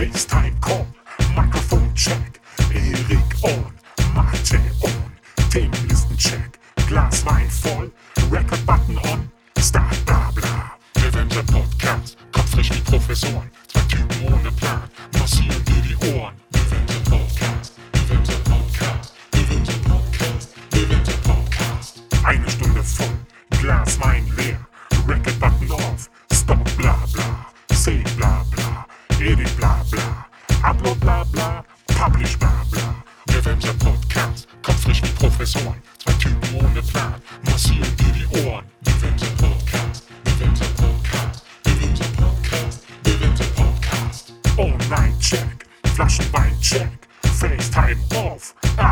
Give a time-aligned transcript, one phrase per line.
[0.00, 0.86] FaceTime Call,
[1.36, 2.40] Mikrofon Check,
[2.72, 3.70] Erik on,
[4.14, 5.12] Mate on,
[5.50, 7.90] Themenlisten Check, Glas Wein voll,
[8.30, 10.72] Record Button on, Start bla bla,
[11.04, 17.74] Avenger Podcast, kopfrisch wie Professoren, zwei Typen ohne Plan, massieren dir die Ohren, Avenger Podcast,
[17.92, 23.18] Avenger Podcast, Avenger Podcast, Avenger Podcast, eine Stunde voll,
[23.60, 24.60] Glas Wein leer,
[25.06, 28.29] Record Button off, Stop bla bla, Say bla
[30.98, 33.04] Blabla, bla, bla.
[33.26, 34.48] Wir werden Avenger Podcast.
[34.60, 35.80] Kopfrisch mit Professoren.
[35.98, 37.14] Zwei Typen ohne Plan.
[37.44, 38.64] Massieren dir die Ohren.
[38.80, 40.08] Wir werden Avenger Podcast.
[40.24, 41.44] wir werden Avenger Podcast.
[41.64, 42.82] wir werden Avenger Podcast.
[43.04, 44.32] wir werden Avenger Podcast.
[44.58, 45.66] Online-Check.
[45.94, 46.90] Flaschenbein Check,
[47.22, 48.54] FaceTime off.
[48.76, 48.89] Ah.